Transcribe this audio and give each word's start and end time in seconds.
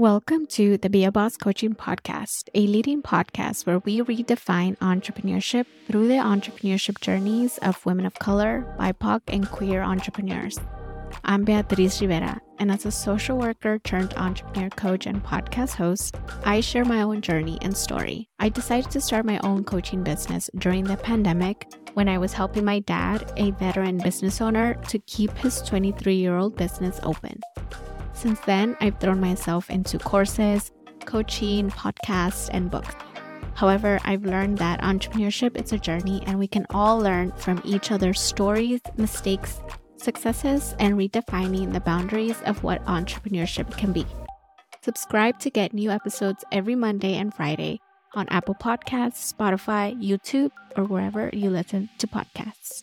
Welcome 0.00 0.46
to 0.56 0.78
the 0.78 0.88
Be 0.88 1.04
a 1.04 1.12
Boss 1.12 1.36
Coaching 1.36 1.74
Podcast, 1.74 2.48
a 2.54 2.66
leading 2.66 3.02
podcast 3.02 3.66
where 3.66 3.80
we 3.80 4.00
redefine 4.00 4.78
entrepreneurship 4.78 5.66
through 5.86 6.08
the 6.08 6.14
entrepreneurship 6.14 7.02
journeys 7.02 7.58
of 7.58 7.84
women 7.84 8.06
of 8.06 8.14
color, 8.14 8.64
BIPOC, 8.78 9.20
and 9.28 9.50
queer 9.50 9.82
entrepreneurs. 9.82 10.58
I'm 11.22 11.44
Beatriz 11.44 12.00
Rivera, 12.00 12.40
and 12.58 12.70
as 12.72 12.86
a 12.86 12.90
social 12.90 13.36
worker 13.36 13.78
turned 13.78 14.14
entrepreneur 14.14 14.70
coach 14.70 15.04
and 15.04 15.22
podcast 15.22 15.74
host, 15.74 16.16
I 16.46 16.62
share 16.62 16.86
my 16.86 17.02
own 17.02 17.20
journey 17.20 17.58
and 17.60 17.76
story. 17.76 18.30
I 18.38 18.48
decided 18.48 18.90
to 18.92 19.02
start 19.02 19.26
my 19.26 19.38
own 19.40 19.64
coaching 19.64 20.02
business 20.02 20.48
during 20.56 20.84
the 20.84 20.96
pandemic 20.96 21.70
when 21.92 22.08
I 22.08 22.16
was 22.16 22.32
helping 22.32 22.64
my 22.64 22.78
dad, 22.78 23.30
a 23.36 23.50
veteran 23.50 23.98
business 23.98 24.40
owner, 24.40 24.76
to 24.88 24.98
keep 25.00 25.36
his 25.36 25.60
23 25.60 26.14
year 26.14 26.38
old 26.38 26.56
business 26.56 26.98
open. 27.02 27.38
Since 28.20 28.40
then, 28.40 28.76
I've 28.82 28.98
thrown 29.00 29.18
myself 29.18 29.70
into 29.70 29.98
courses, 29.98 30.72
coaching, 31.06 31.70
podcasts, 31.70 32.50
and 32.52 32.70
books. 32.70 32.94
However, 33.54 33.98
I've 34.04 34.26
learned 34.26 34.58
that 34.58 34.82
entrepreneurship 34.82 35.56
is 35.56 35.72
a 35.72 35.78
journey 35.78 36.22
and 36.26 36.38
we 36.38 36.46
can 36.46 36.66
all 36.68 36.98
learn 36.98 37.32
from 37.32 37.62
each 37.64 37.90
other's 37.90 38.20
stories, 38.20 38.82
mistakes, 38.98 39.62
successes, 39.96 40.74
and 40.78 40.96
redefining 40.96 41.72
the 41.72 41.80
boundaries 41.80 42.36
of 42.44 42.62
what 42.62 42.84
entrepreneurship 42.84 43.74
can 43.78 43.90
be. 43.90 44.04
Subscribe 44.82 45.38
to 45.38 45.48
get 45.48 45.72
new 45.72 45.90
episodes 45.90 46.44
every 46.52 46.74
Monday 46.74 47.14
and 47.14 47.32
Friday 47.32 47.80
on 48.14 48.28
Apple 48.28 48.54
Podcasts, 48.54 49.32
Spotify, 49.32 49.98
YouTube, 49.98 50.50
or 50.76 50.84
wherever 50.84 51.30
you 51.32 51.48
listen 51.48 51.88
to 51.96 52.06
podcasts. 52.06 52.82